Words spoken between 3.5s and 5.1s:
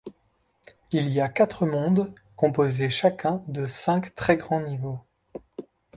cinq très grands niveaux.